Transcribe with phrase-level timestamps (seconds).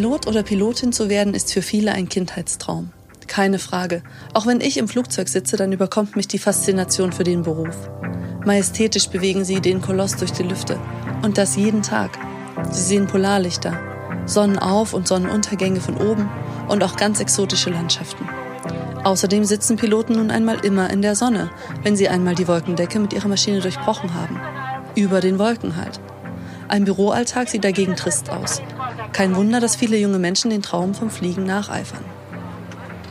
[0.00, 2.88] Pilot oder Pilotin zu werden ist für viele ein Kindheitstraum.
[3.26, 4.02] Keine Frage.
[4.32, 7.76] Auch wenn ich im Flugzeug sitze, dann überkommt mich die Faszination für den Beruf.
[8.46, 10.80] Majestätisch bewegen sie den Koloss durch die Lüfte.
[11.20, 12.18] Und das jeden Tag.
[12.70, 13.78] Sie sehen Polarlichter,
[14.24, 16.30] Sonnenauf- und Sonnenuntergänge von oben
[16.68, 18.26] und auch ganz exotische Landschaften.
[19.04, 21.50] Außerdem sitzen Piloten nun einmal immer in der Sonne,
[21.82, 24.40] wenn sie einmal die Wolkendecke mit ihrer Maschine durchbrochen haben.
[24.94, 26.00] Über den Wolken halt.
[26.68, 28.62] Ein Büroalltag sieht dagegen trist aus.
[29.12, 32.04] Kein Wunder, dass viele junge Menschen den Traum vom Fliegen nacheifern.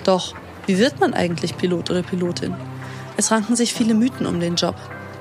[0.03, 0.33] Doch,
[0.65, 2.55] wie wird man eigentlich Pilot oder Pilotin?
[3.17, 4.75] Es ranken sich viele Mythen um den Job.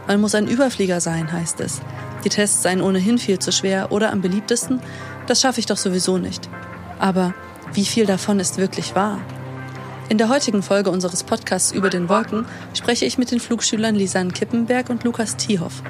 [0.07, 1.81] Man muss ein Überflieger sein, heißt es.
[2.25, 4.81] Die Tests seien ohnehin viel zu schwer oder am beliebtesten,
[5.27, 6.49] das schaffe ich doch sowieso nicht.
[6.99, 7.35] Aber
[7.75, 9.21] wie viel davon ist wirklich wahr?
[10.09, 14.33] In der heutigen Folge unseres Podcasts über den Wolken spreche ich mit den Flugschülern Lisanne
[14.33, 15.83] Kippenberg und Lukas Thiehoff.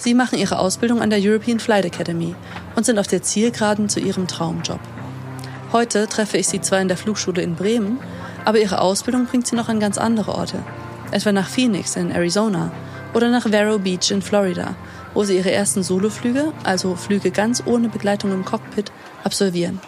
[0.00, 2.34] Sie machen ihre Ausbildung an der European Flight Academy
[2.74, 4.80] und sind auf der Zielgeraden zu ihrem Traumjob.
[5.72, 7.98] Heute treffe ich sie zwar in der Flugschule in Bremen,
[8.46, 10.64] aber ihre Ausbildung bringt sie noch an ganz andere Orte.
[11.10, 12.72] Etwa nach Phoenix in Arizona
[13.12, 14.74] oder nach Vero Beach in Florida,
[15.12, 18.90] wo sie ihre ersten Soloflüge, also Flüge ganz ohne Begleitung im Cockpit,
[19.22, 19.80] absolvieren.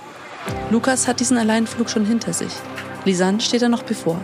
[0.70, 2.52] Lukas hat diesen Alleinflug schon hinter sich.
[3.06, 4.20] Lisanne steht er noch bevor.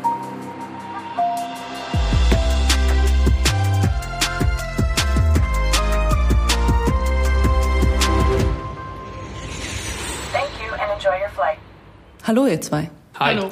[12.28, 12.90] Hallo ihr zwei.
[13.18, 13.36] Hi.
[13.36, 13.48] Hallo.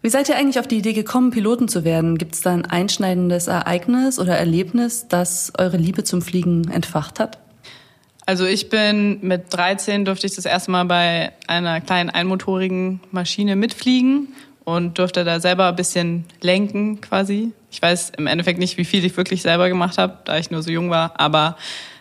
[0.00, 2.16] Wie seid ihr eigentlich auf die Idee gekommen, Piloten zu werden?
[2.16, 7.38] Gibt es da ein einschneidendes Ereignis oder Erlebnis, das eure Liebe zum Fliegen entfacht hat?
[8.24, 13.56] Also ich bin mit 13 durfte ich das erste Mal bei einer kleinen einmotorigen Maschine
[13.56, 14.28] mitfliegen
[14.62, 17.50] und durfte da selber ein bisschen lenken quasi.
[17.72, 20.62] Ich weiß im Endeffekt nicht, wie viel ich wirklich selber gemacht habe, da ich nur
[20.62, 21.56] so jung war, aber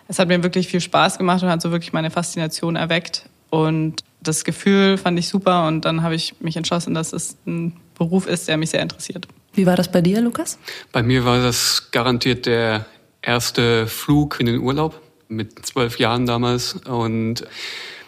[0.08, 4.04] es hat mir wirklich viel Spaß gemacht und hat so wirklich meine Faszination erweckt und
[4.22, 8.28] das Gefühl fand ich super und dann habe ich mich entschlossen, dass es ein Beruf
[8.28, 9.28] ist, der mich sehr interessiert.
[9.54, 10.60] Wie war das bei dir, Lukas?
[10.92, 12.86] Bei mir war das garantiert der
[13.22, 16.74] erste Flug in den Urlaub mit zwölf Jahren damals.
[16.86, 17.46] Und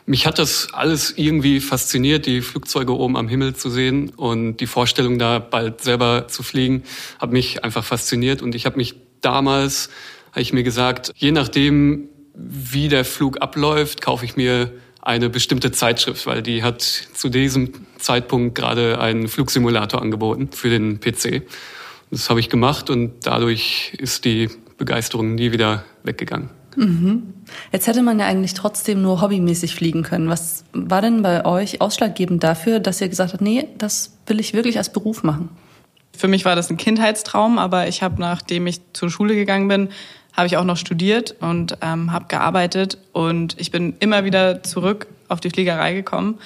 [0.06, 4.68] mich hat das alles irgendwie fasziniert, die Flugzeuge oben am Himmel zu sehen und die
[4.68, 6.84] Vorstellung, da bald selber zu fliegen,
[7.20, 8.42] hat mich einfach fasziniert.
[8.42, 9.90] Und ich habe mich damals,
[10.32, 14.72] habe ich mir gesagt, je nachdem, wie der Flug abläuft, kaufe ich mir
[15.02, 21.00] eine bestimmte Zeitschrift, weil die hat zu diesem Zeitpunkt gerade einen Flugsimulator angeboten für den
[21.00, 21.44] PC.
[22.12, 26.50] Das habe ich gemacht und dadurch ist die Begeisterung nie wieder weggegangen.
[26.76, 27.34] Mhm.
[27.72, 30.30] Jetzt hätte man ja eigentlich trotzdem nur hobbymäßig fliegen können.
[30.30, 34.54] Was war denn bei euch ausschlaggebend dafür, dass ihr gesagt habt, nee, das will ich
[34.54, 35.50] wirklich als Beruf machen?
[36.16, 39.90] Für mich war das ein Kindheitstraum, aber ich habe, nachdem ich zur Schule gegangen bin,
[40.38, 45.08] habe ich auch noch studiert und ähm, habe gearbeitet und ich bin immer wieder zurück
[45.28, 46.38] auf die Fliegerei gekommen.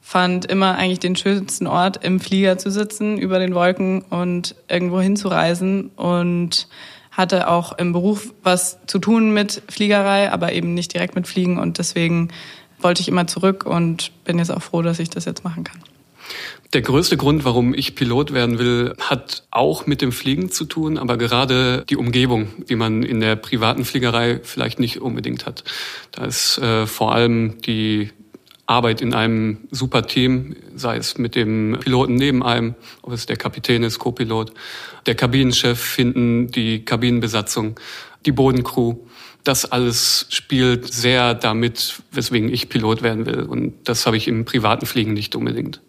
[0.00, 5.00] Fand immer eigentlich den schönsten Ort, im Flieger zu sitzen, über den Wolken und irgendwo
[5.00, 6.66] hinzureisen und
[7.10, 11.58] hatte auch im Beruf was zu tun mit Fliegerei, aber eben nicht direkt mit Fliegen
[11.58, 12.28] und deswegen
[12.78, 15.80] wollte ich immer zurück und bin jetzt auch froh, dass ich das jetzt machen kann.
[16.72, 20.98] Der größte Grund, warum ich Pilot werden will, hat auch mit dem Fliegen zu tun,
[20.98, 25.64] aber gerade die Umgebung, die man in der privaten Fliegerei vielleicht nicht unbedingt hat.
[26.10, 28.10] Da ist äh, vor allem die
[28.66, 33.36] Arbeit in einem super Team, sei es mit dem Piloten neben einem, ob es der
[33.36, 34.52] Kapitän ist, Co-Pilot,
[35.06, 37.78] der Kabinenchef, hinten die Kabinenbesatzung,
[38.26, 38.96] die Bodencrew.
[39.44, 43.42] Das alles spielt sehr damit, weswegen ich Pilot werden will.
[43.42, 45.80] Und das habe ich im privaten Fliegen nicht unbedingt.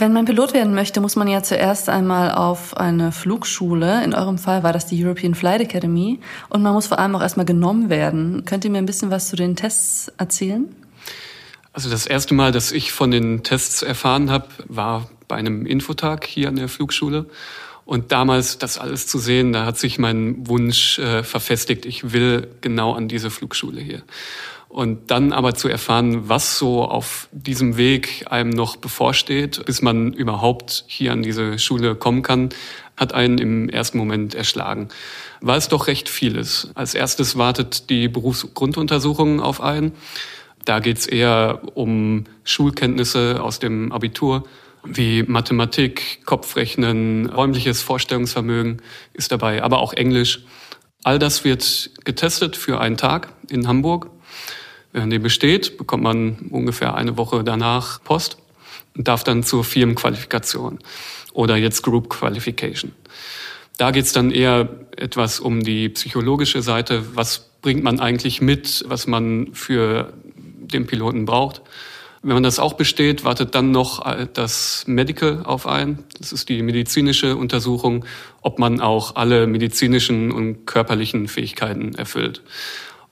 [0.00, 4.04] Wenn man Pilot werden möchte, muss man ja zuerst einmal auf eine Flugschule.
[4.04, 6.20] In eurem Fall war das die European Flight Academy.
[6.50, 8.44] Und man muss vor allem auch erstmal genommen werden.
[8.44, 10.72] Könnt ihr mir ein bisschen was zu den Tests erzählen?
[11.72, 16.24] Also das erste Mal, dass ich von den Tests erfahren habe, war bei einem Infotag
[16.24, 17.26] hier an der Flugschule.
[17.84, 22.46] Und damals das alles zu sehen, da hat sich mein Wunsch äh, verfestigt, ich will
[22.60, 24.02] genau an diese Flugschule hier.
[24.68, 30.12] Und dann aber zu erfahren, was so auf diesem Weg einem noch bevorsteht, bis man
[30.12, 32.50] überhaupt hier an diese Schule kommen kann,
[32.96, 34.88] hat einen im ersten Moment erschlagen.
[35.40, 36.70] War es doch recht vieles.
[36.74, 39.92] Als erstes wartet die Berufsgrunduntersuchung auf einen.
[40.64, 44.44] Da geht es eher um Schulkenntnisse aus dem Abitur,
[44.84, 48.82] wie Mathematik, Kopfrechnen, räumliches Vorstellungsvermögen
[49.12, 50.44] ist dabei, aber auch Englisch.
[51.04, 54.10] All das wird getestet für einen Tag in Hamburg.
[54.92, 58.38] Wenn den besteht, bekommt man ungefähr eine Woche danach Post
[58.96, 60.78] und darf dann zur Firmenqualifikation
[61.32, 62.92] oder jetzt Group Qualification.
[63.76, 67.04] Da geht es dann eher etwas um die psychologische Seite.
[67.14, 70.12] Was bringt man eigentlich mit, was man für
[70.68, 71.62] den Piloten braucht.
[72.22, 76.04] Wenn man das auch besteht, wartet dann noch das Medical auf ein.
[76.18, 78.04] Das ist die medizinische Untersuchung,
[78.42, 82.42] ob man auch alle medizinischen und körperlichen Fähigkeiten erfüllt.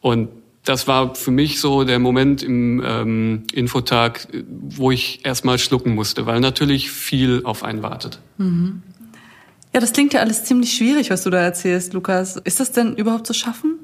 [0.00, 0.28] Und
[0.66, 6.26] das war für mich so der Moment im ähm, Infotag, wo ich erstmal schlucken musste,
[6.26, 8.18] weil natürlich viel auf einen wartet.
[8.36, 8.82] Mhm.
[9.72, 12.36] Ja, das klingt ja alles ziemlich schwierig, was du da erzählst, Lukas.
[12.36, 13.78] Ist das denn überhaupt zu schaffen?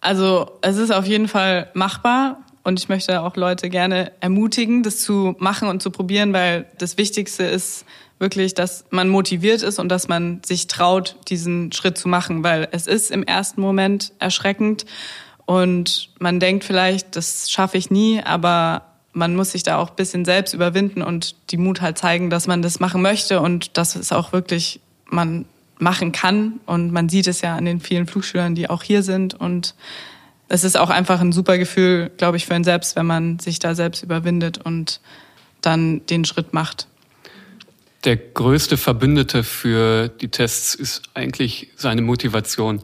[0.00, 5.00] Also es ist auf jeden Fall machbar und ich möchte auch Leute gerne ermutigen, das
[5.00, 7.84] zu machen und zu probieren, weil das Wichtigste ist
[8.18, 12.68] wirklich, dass man motiviert ist und dass man sich traut, diesen Schritt zu machen, weil
[12.70, 14.86] es ist im ersten Moment erschreckend
[15.52, 18.82] und man denkt vielleicht, das schaffe ich nie, aber
[19.12, 22.46] man muss sich da auch ein bisschen selbst überwinden und die Mut halt zeigen, dass
[22.46, 25.44] man das machen möchte und dass es auch wirklich man
[25.78, 26.60] machen kann.
[26.64, 29.34] Und man sieht es ja an den vielen Flugschülern, die auch hier sind.
[29.34, 29.74] Und
[30.48, 33.58] es ist auch einfach ein super Gefühl, glaube ich, für einen selbst, wenn man sich
[33.58, 35.00] da selbst überwindet und
[35.60, 36.86] dann den Schritt macht.
[38.04, 42.82] Der größte Verbündete für die Tests ist eigentlich seine Motivation.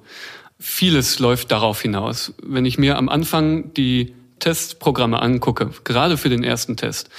[0.58, 2.34] Vieles läuft darauf hinaus.
[2.42, 7.10] Wenn ich mir am Anfang die Testprogramme angucke, gerade für den ersten Test,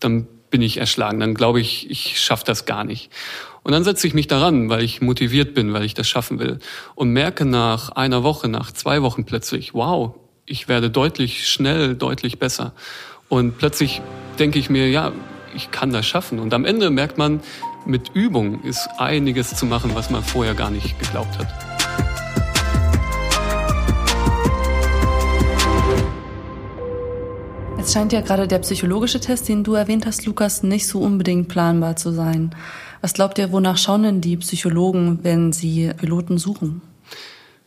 [0.00, 1.20] dann bin ich erschlagen.
[1.20, 3.10] Dann glaube ich, ich schaffe das gar nicht.
[3.62, 6.58] Und dann setze ich mich daran, weil ich motiviert bin, weil ich das schaffen will.
[6.94, 10.14] Und merke nach einer Woche, nach zwei Wochen plötzlich, wow,
[10.46, 12.72] ich werde deutlich schnell, deutlich besser.
[13.28, 14.00] Und plötzlich
[14.38, 15.12] denke ich mir, ja,
[15.54, 16.38] ich kann das schaffen.
[16.38, 17.40] Und am Ende merkt man,
[17.84, 21.75] mit Übung ist einiges zu machen, was man vorher gar nicht geglaubt hat.
[27.86, 31.46] Jetzt scheint ja gerade der psychologische Test, den du erwähnt hast, Lukas, nicht so unbedingt
[31.46, 32.52] planbar zu sein.
[33.00, 36.82] Was glaubt ihr, wonach schauen denn die Psychologen, wenn sie Piloten suchen?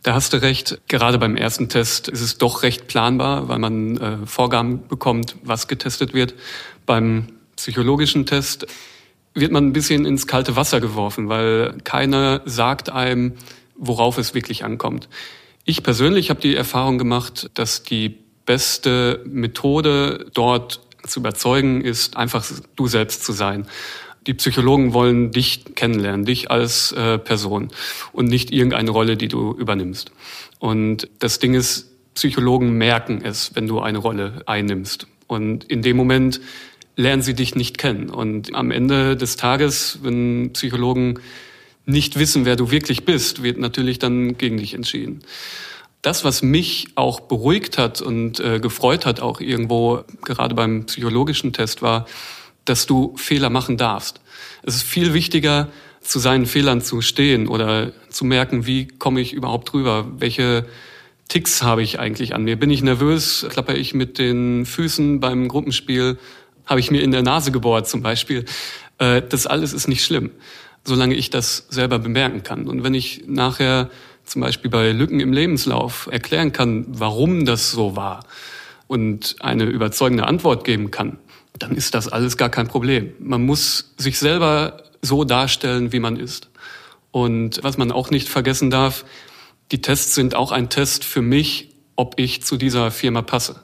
[0.03, 0.81] Da hast du recht.
[0.89, 5.69] Gerade beim ersten Test ist es doch recht planbar, weil man äh, Vorgaben bekommt, was
[5.69, 6.35] getestet wird.
[6.85, 8.67] Beim psychologischen Test
[9.33, 13.35] wird man ein bisschen ins kalte Wasser geworfen, weil keiner sagt einem,
[13.77, 15.07] worauf es wirklich ankommt.
[15.63, 18.17] Ich persönlich habe die Erfahrung gemacht, dass die
[18.49, 22.43] beste Methode dort zu überzeugen ist, einfach
[22.75, 23.67] du selbst zu sein.
[24.25, 27.69] Die Psychologen wollen dich kennenlernen, dich als äh, Person
[28.11, 30.11] und nicht irgendeine Rolle, die du übernimmst.
[30.57, 35.05] Und das Ding ist, Psychologen merken es, wenn du eine Rolle einnimmst.
[35.27, 36.41] Und in dem Moment
[36.95, 38.09] lernen sie dich nicht kennen.
[38.09, 41.19] Und am Ende des Tages, wenn Psychologen
[41.85, 45.21] nicht wissen, wer du wirklich bist, wird natürlich dann gegen dich entschieden.
[46.01, 51.51] Das, was mich auch beruhigt hat und äh, gefreut hat, auch irgendwo, gerade beim psychologischen
[51.51, 52.05] Test, war,
[52.63, 54.21] dass du Fehler machen darfst.
[54.63, 55.67] Es ist viel wichtiger,
[56.01, 60.65] zu seinen Fehlern zu stehen oder zu merken, wie komme ich überhaupt drüber, welche
[61.27, 62.57] Ticks habe ich eigentlich an mir.
[62.57, 66.17] Bin ich nervös, klapper ich mit den Füßen beim Gruppenspiel,
[66.65, 68.45] habe ich mir in der Nase gebohrt zum Beispiel.
[68.97, 70.31] Äh, das alles ist nicht schlimm,
[70.83, 72.67] solange ich das selber bemerken kann.
[72.67, 73.89] Und wenn ich nachher
[74.29, 78.25] zum Beispiel bei Lücken im Lebenslauf erklären kann, warum das so war
[78.87, 81.19] und eine überzeugende Antwort geben kann,
[81.57, 83.13] dann ist das alles gar kein Problem.
[83.19, 86.49] Man muss sich selber so darstellen, wie man ist.
[87.11, 89.05] Und was man auch nicht vergessen darf,
[89.71, 93.63] die Tests sind auch ein Test für mich, ob ich zu dieser Firma passe.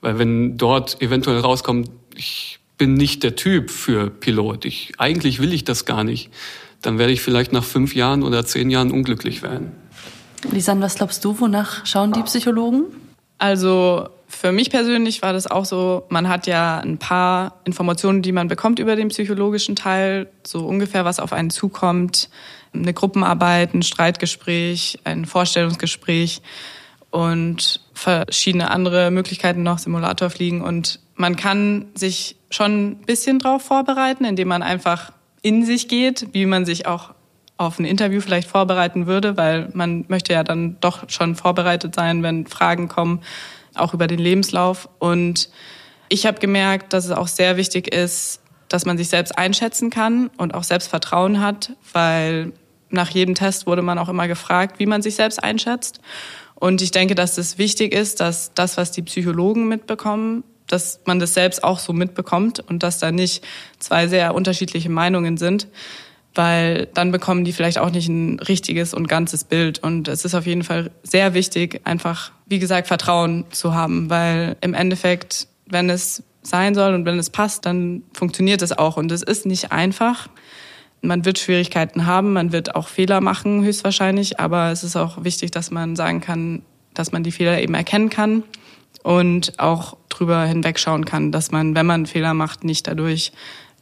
[0.00, 5.52] Weil wenn dort eventuell rauskommt, ich bin nicht der Typ für Pilot, ich, eigentlich will
[5.52, 6.30] ich das gar nicht,
[6.82, 9.72] dann werde ich vielleicht nach fünf Jahren oder zehn Jahren unglücklich werden.
[10.50, 12.84] Lisanne, was glaubst du, wonach schauen die Psychologen?
[13.38, 18.32] Also für mich persönlich war das auch so, man hat ja ein paar Informationen, die
[18.32, 22.28] man bekommt über den psychologischen Teil, so ungefähr was auf einen zukommt,
[22.74, 26.42] eine Gruppenarbeit, ein Streitgespräch, ein Vorstellungsgespräch
[27.10, 33.62] und verschiedene andere Möglichkeiten noch, Simulator fliegen und man kann sich schon ein bisschen drauf
[33.62, 37.14] vorbereiten, indem man einfach in sich geht, wie man sich auch
[37.58, 42.22] auf ein Interview vielleicht vorbereiten würde, weil man möchte ja dann doch schon vorbereitet sein,
[42.22, 43.22] wenn Fragen kommen,
[43.74, 44.88] auch über den Lebenslauf.
[44.98, 45.48] Und
[46.08, 50.30] ich habe gemerkt, dass es auch sehr wichtig ist, dass man sich selbst einschätzen kann
[50.36, 52.52] und auch Selbstvertrauen hat, weil
[52.90, 56.00] nach jedem Test wurde man auch immer gefragt, wie man sich selbst einschätzt.
[56.54, 61.20] Und ich denke, dass es wichtig ist, dass das, was die Psychologen mitbekommen, dass man
[61.20, 63.44] das selbst auch so mitbekommt und dass da nicht
[63.78, 65.68] zwei sehr unterschiedliche Meinungen sind
[66.36, 69.78] weil dann bekommen die vielleicht auch nicht ein richtiges und ganzes Bild.
[69.78, 74.56] Und es ist auf jeden Fall sehr wichtig, einfach, wie gesagt, Vertrauen zu haben, weil
[74.60, 78.96] im Endeffekt, wenn es sein soll und wenn es passt, dann funktioniert es auch.
[78.96, 80.28] Und es ist nicht einfach.
[81.02, 85.50] Man wird Schwierigkeiten haben, man wird auch Fehler machen, höchstwahrscheinlich, aber es ist auch wichtig,
[85.50, 86.62] dass man sagen kann,
[86.94, 88.42] dass man die Fehler eben erkennen kann
[89.02, 93.32] und auch drüber hinwegschauen kann, dass man, wenn man Fehler macht, nicht dadurch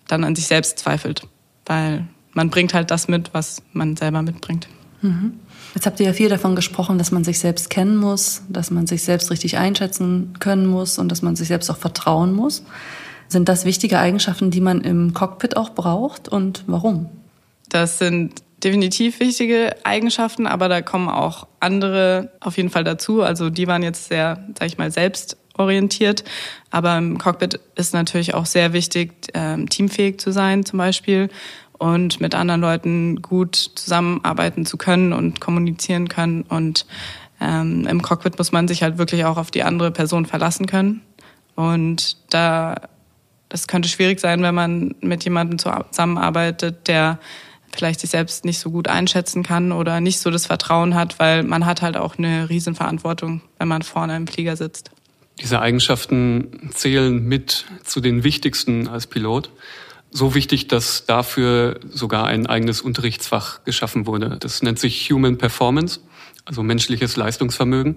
[0.09, 1.23] dann an sich selbst zweifelt,
[1.67, 4.69] weil man bringt halt das mit, was man selber mitbringt.
[5.01, 5.35] Mhm.
[5.75, 8.87] Jetzt habt ihr ja viel davon gesprochen, dass man sich selbst kennen muss, dass man
[8.87, 12.65] sich selbst richtig einschätzen können muss und dass man sich selbst auch vertrauen muss.
[13.29, 17.09] Sind das wichtige Eigenschaften, die man im Cockpit auch braucht und warum?
[17.71, 23.23] Das sind definitiv wichtige Eigenschaften, aber da kommen auch andere auf jeden Fall dazu.
[23.23, 26.25] Also die waren jetzt sehr, sag ich mal, selbstorientiert.
[26.71, 31.29] Aber im Cockpit ist natürlich auch sehr wichtig, ähm, teamfähig zu sein zum Beispiel
[31.79, 36.43] und mit anderen Leuten gut zusammenarbeiten zu können und kommunizieren können.
[36.43, 36.87] Und
[37.41, 41.03] ähm, im Cockpit muss man sich halt wirklich auch auf die andere Person verlassen können.
[41.57, 42.77] Und da
[43.55, 47.21] das könnte schwierig sein, wenn man mit jemandem zusammenarbeitet, der
[47.73, 51.45] vielleicht sich selbst nicht so gut einschätzen kann oder nicht so das Vertrauen hat, weil
[51.45, 54.91] man hat halt auch eine Riesenverantwortung, wenn man vorne im Flieger sitzt.
[55.41, 59.51] Diese Eigenschaften zählen mit zu den wichtigsten als Pilot.
[60.17, 64.37] So wichtig, dass dafür sogar ein eigenes Unterrichtsfach geschaffen wurde.
[64.39, 65.99] Das nennt sich Human Performance,
[66.45, 67.97] also menschliches Leistungsvermögen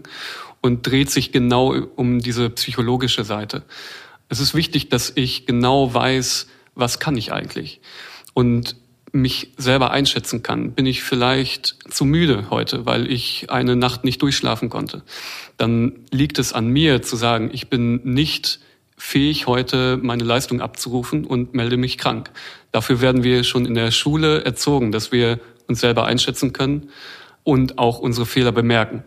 [0.60, 3.62] und dreht sich genau um diese psychologische Seite.
[4.30, 7.82] Es ist wichtig, dass ich genau weiß, was kann ich eigentlich.
[8.34, 8.78] Und
[9.12, 10.72] mich selber einschätzen kann.
[10.72, 15.04] Bin ich vielleicht zu müde heute, weil ich eine Nacht nicht durchschlafen konnte?
[15.58, 18.60] Dann liegt es an mir zu sagen, ich bin nicht
[18.98, 22.32] fähig, heute meine Leistung abzurufen und melde mich krank.
[22.72, 26.90] Dafür werden wir schon in der Schule erzogen, dass wir uns selber einschätzen können
[27.44, 29.04] und auch unsere Fehler bemerken.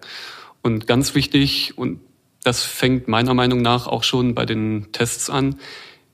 [0.62, 2.00] Und ganz wichtig, und
[2.44, 5.56] das fängt meiner Meinung nach auch schon bei den Tests an,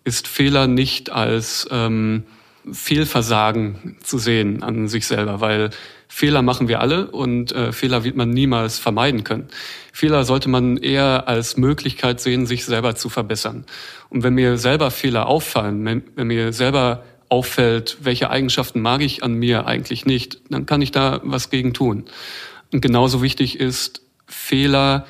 [0.05, 2.25] ist Fehler nicht als ähm,
[2.73, 5.71] Fehlversagen zu sehen an sich selber, weil
[6.09, 9.49] Fehler machen wir alle und äh, Fehler wird man niemals vermeiden können.
[9.93, 13.67] Fehler sollte man eher als Möglichkeit sehen, sich selber zu verbessern.
[14.09, 19.23] Und wenn mir selber Fehler auffallen, wenn, wenn mir selber auffällt, welche Eigenschaften mag ich
[19.23, 22.05] an mir eigentlich nicht, dann kann ich da was gegen tun.
[22.73, 25.07] Und genauso wichtig ist, Fehler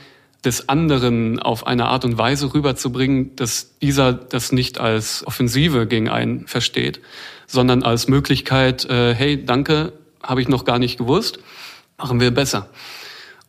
[0.46, 6.08] des anderen auf eine Art und Weise rüberzubringen, dass dieser das nicht als Offensive gegen
[6.08, 7.00] einen versteht,
[7.46, 11.40] sondern als Möglichkeit, äh, hey, danke, habe ich noch gar nicht gewusst,
[11.98, 12.68] machen wir besser.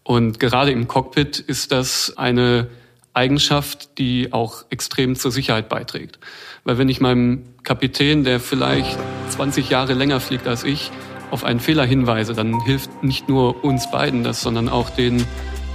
[0.03, 2.67] Und gerade im Cockpit ist das eine
[3.13, 6.19] Eigenschaft, die auch extrem zur Sicherheit beiträgt.
[6.63, 8.97] Weil wenn ich meinem Kapitän, der vielleicht
[9.29, 10.91] 20 Jahre länger fliegt als ich,
[11.29, 15.25] auf einen Fehler hinweise, dann hilft nicht nur uns beiden das, sondern auch den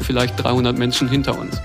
[0.02, 1.60] vielleicht 300 Menschen hinter uns.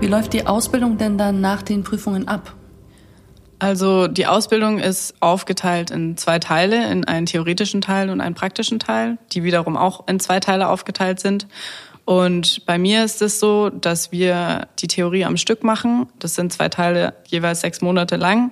[0.00, 2.54] Wie läuft die Ausbildung denn dann nach den Prüfungen ab?
[3.58, 8.78] Also die Ausbildung ist aufgeteilt in zwei Teile, in einen theoretischen Teil und einen praktischen
[8.78, 11.46] Teil, die wiederum auch in zwei Teile aufgeteilt sind.
[12.04, 16.06] Und bei mir ist es so, dass wir die Theorie am Stück machen.
[16.18, 18.50] Das sind zwei Teile, jeweils sechs Monate lang.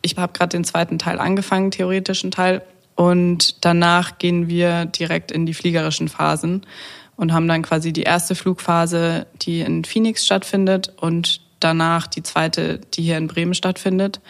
[0.00, 2.62] Ich habe gerade den zweiten Teil angefangen, theoretischen Teil.
[2.96, 6.64] Und danach gehen wir direkt in die fliegerischen Phasen
[7.16, 12.80] und haben dann quasi die erste Flugphase, die in Phoenix stattfindet und danach die zweite,
[12.94, 14.20] die hier in Bremen stattfindet.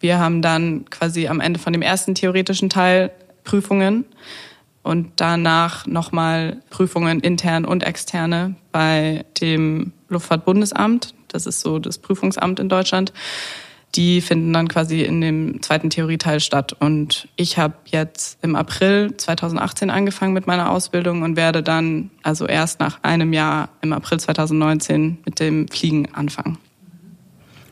[0.00, 3.12] Wir haben dann quasi am Ende von dem ersten theoretischen Teil
[3.44, 4.04] Prüfungen
[4.82, 11.14] und danach nochmal Prüfungen intern und externe bei dem Luftfahrtbundesamt.
[11.28, 13.12] Das ist so das Prüfungsamt in Deutschland
[13.94, 16.74] die finden dann quasi in dem zweiten Theorieteil statt.
[16.78, 22.46] Und ich habe jetzt im April 2018 angefangen mit meiner Ausbildung und werde dann also
[22.46, 26.58] erst nach einem Jahr im April 2019 mit dem Fliegen anfangen.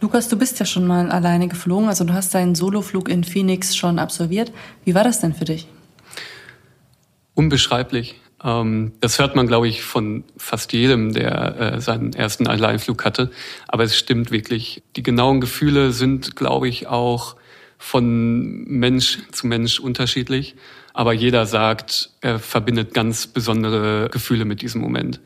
[0.03, 3.77] Lukas, du bist ja schon mal alleine geflogen, also du hast deinen Soloflug in Phoenix
[3.77, 4.51] schon absolviert.
[4.85, 5.69] Wie war das denn für dich?
[7.35, 8.20] Unbeschreiblich.
[8.43, 13.31] Ähm, das hört man, glaube ich, von fast jedem, der äh, seinen ersten Alleinflug hatte.
[13.69, 14.83] Aber es stimmt wirklich.
[14.97, 17.37] Die genauen Gefühle sind, glaube ich, auch
[17.79, 20.57] von Mensch zu Mensch unterschiedlich.
[20.93, 25.21] Aber jeder sagt, er verbindet ganz besondere Gefühle mit diesem Moment.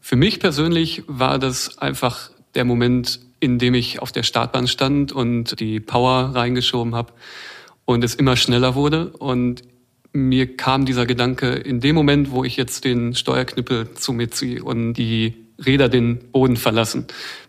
[0.00, 5.12] Für mich persönlich war das einfach der Moment, in dem ich auf der Startbahn stand
[5.12, 7.12] und die Power reingeschoben habe
[7.84, 9.62] und es immer schneller wurde und
[10.14, 14.62] mir kam dieser Gedanke in dem Moment, wo ich jetzt den Steuerknüppel zu mir ziehe
[14.62, 17.06] und die Räder den Boden verlassen,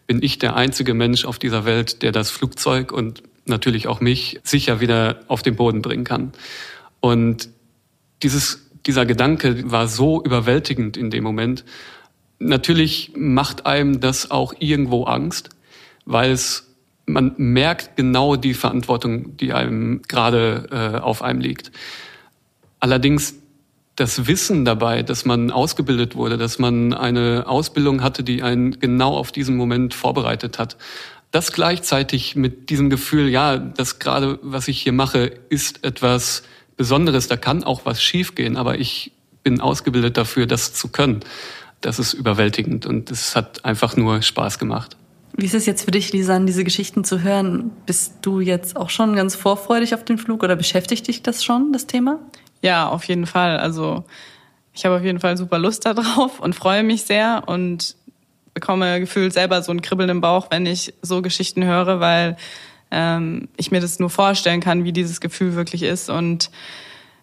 [0.07, 4.39] bin ich der einzige Mensch auf dieser Welt, der das Flugzeug und natürlich auch mich
[4.43, 6.33] sicher wieder auf den Boden bringen kann.
[6.99, 7.49] Und
[8.23, 11.65] dieses, dieser Gedanke war so überwältigend in dem Moment.
[12.39, 15.49] Natürlich macht einem das auch irgendwo Angst,
[16.05, 16.63] weil es
[17.07, 21.71] man merkt genau die Verantwortung, die einem gerade äh, auf einem liegt.
[22.85, 23.33] Allerdings
[23.95, 29.17] das Wissen dabei, dass man ausgebildet wurde, dass man eine Ausbildung hatte, die einen genau
[29.17, 30.77] auf diesen Moment vorbereitet hat.
[31.31, 36.43] Das gleichzeitig mit diesem Gefühl, ja, das gerade, was ich hier mache, ist etwas
[36.77, 41.21] Besonderes, da kann auch was schiefgehen, aber ich bin ausgebildet dafür, das zu können.
[41.81, 44.95] Das ist überwältigend und es hat einfach nur Spaß gemacht.
[45.37, 47.71] Wie ist es jetzt für dich, Lisan, diese Geschichten zu hören?
[47.87, 51.73] Bist du jetzt auch schon ganz vorfreudig auf den Flug oder beschäftigt dich das schon,
[51.73, 52.19] das Thema?
[52.65, 53.59] Ja, auf jeden Fall.
[53.59, 54.05] Also
[54.73, 57.95] ich habe auf jeden Fall super Lust darauf und freue mich sehr und
[58.55, 62.37] bekomme gefühlt selber so ein Kribbeln im Bauch, wenn ich so Geschichten höre, weil
[62.89, 66.49] ähm, ich mir das nur vorstellen kann, wie dieses Gefühl wirklich ist und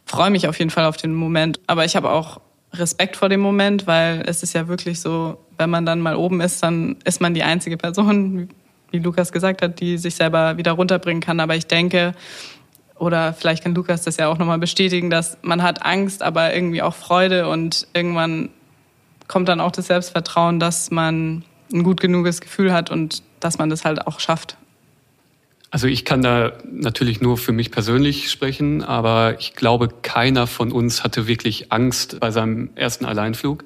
[0.07, 1.59] freue mich auf jeden Fall auf den Moment.
[1.67, 2.41] Aber ich habe auch
[2.73, 6.41] Respekt vor dem Moment, weil es ist ja wirklich so, wenn man dann mal oben
[6.41, 8.49] ist, dann ist man die einzige Person,
[8.93, 11.41] wie Lukas gesagt hat, die sich selber wieder runterbringen kann.
[11.41, 12.15] Aber ich denke,
[13.03, 16.83] oder vielleicht kann Lukas das ja auch nochmal bestätigen, dass man hat Angst, aber irgendwie
[16.83, 18.51] auch Freude und irgendwann
[19.27, 23.71] kommt dann auch das Selbstvertrauen, dass man ein gut genuges Gefühl hat und dass man
[23.71, 24.57] das halt auch schafft.
[25.73, 30.71] Also ich kann da natürlich nur für mich persönlich sprechen, aber ich glaube, keiner von
[30.71, 33.65] uns hatte wirklich Angst bei seinem ersten Alleinflug.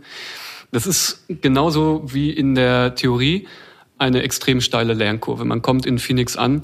[0.73, 3.47] Das ist genauso wie in der Theorie
[3.99, 5.45] eine extrem steile Lernkurve.
[5.45, 6.63] Man kommt in Phoenix an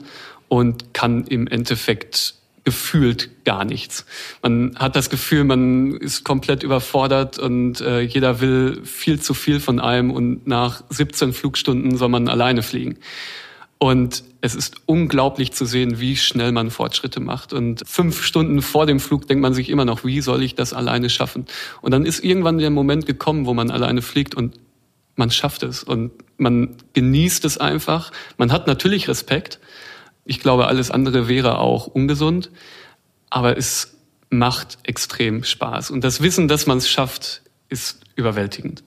[0.49, 4.07] und kann im Endeffekt gefühlt gar nichts.
[4.42, 9.59] Man hat das Gefühl, man ist komplett überfordert und äh, jeder will viel zu viel
[9.59, 12.99] von einem und nach 17 Flugstunden soll man alleine fliegen.
[13.78, 17.52] Und es ist unglaublich zu sehen, wie schnell man Fortschritte macht.
[17.52, 20.73] Und fünf Stunden vor dem Flug denkt man sich immer noch, wie soll ich das
[20.73, 21.47] alleine schaffen?
[21.81, 24.61] Und dann ist irgendwann der Moment gekommen, wo man alleine fliegt und
[25.16, 28.12] man schafft es und man genießt es einfach.
[28.38, 29.59] Man hat natürlich Respekt.
[30.25, 32.50] Ich glaube, alles andere wäre auch ungesund.
[33.31, 33.97] Aber es
[34.31, 35.90] macht extrem Spaß.
[35.90, 38.83] Und das Wissen, dass man es schafft, ist überwältigend.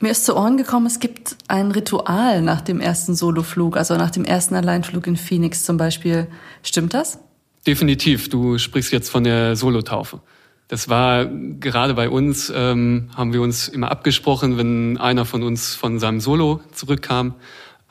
[0.00, 4.10] Mir ist zu Ohren gekommen, es gibt ein Ritual nach dem ersten Soloflug, also nach
[4.10, 6.26] dem ersten Alleinflug in Phoenix zum Beispiel.
[6.62, 7.18] Stimmt das?
[7.66, 8.28] Definitiv.
[8.28, 10.20] Du sprichst jetzt von der Solotaufe.
[10.68, 15.74] Das war gerade bei uns, ähm, haben wir uns immer abgesprochen, wenn einer von uns
[15.74, 17.34] von seinem Solo zurückkam,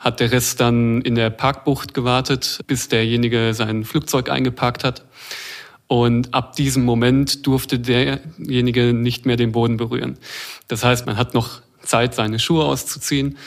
[0.04, 5.06] hat der Rest dann in der Parkbucht gewartet, bis derjenige sein Flugzeug eingeparkt hat.
[5.86, 10.18] Und ab diesem Moment durfte derjenige nicht mehr den Boden berühren.
[10.68, 13.38] Das heißt, man hat noch Zeit, seine Schuhe auszuziehen,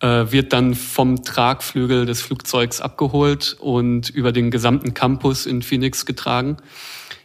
[0.00, 6.06] äh, wird dann vom Tragflügel des Flugzeugs abgeholt und über den gesamten Campus in Phoenix
[6.06, 6.56] getragen,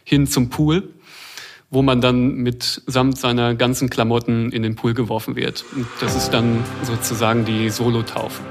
[0.04, 0.90] hin zum Pool,
[1.70, 5.64] wo man dann mit samt seiner ganzen Klamotten in den Pool geworfen wird.
[5.74, 8.42] Und das ist dann sozusagen die Solotaufe.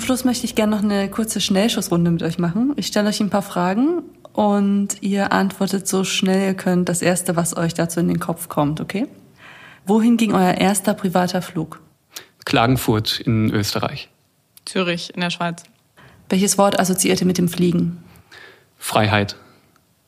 [0.00, 2.72] Zum Schluss möchte ich gerne noch eine kurze Schnellschussrunde mit euch machen.
[2.76, 7.36] Ich stelle euch ein paar Fragen und ihr antwortet so schnell ihr könnt das erste,
[7.36, 9.08] was euch dazu in den Kopf kommt, okay?
[9.84, 11.82] Wohin ging euer erster privater Flug?
[12.46, 14.08] Klagenfurt in Österreich.
[14.64, 15.64] Zürich in der Schweiz.
[16.30, 18.02] Welches Wort assoziiert ihr mit dem Fliegen?
[18.78, 19.36] Freiheit.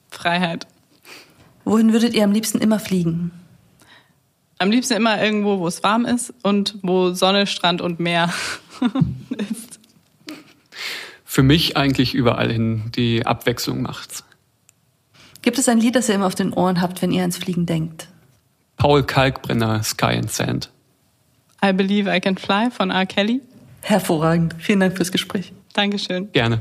[0.08, 0.66] Freiheit.
[1.66, 3.30] Wohin würdet ihr am liebsten immer fliegen?
[4.56, 8.32] Am liebsten immer irgendwo, wo es warm ist und wo Sonne, Strand und Meer
[9.36, 9.51] ist.
[11.32, 12.92] Für mich eigentlich überall hin.
[12.94, 14.22] Die Abwechslung macht's.
[15.40, 17.64] Gibt es ein Lied, das ihr immer auf den Ohren habt, wenn ihr ans Fliegen
[17.64, 18.08] denkt?
[18.76, 20.70] Paul Kalkbrenner, Sky and Sand.
[21.64, 23.06] I Believe I Can Fly von R.
[23.06, 23.40] Kelly.
[23.80, 24.56] Hervorragend.
[24.58, 25.54] Vielen Dank fürs Gespräch.
[25.72, 26.30] Dankeschön.
[26.32, 26.60] Gerne.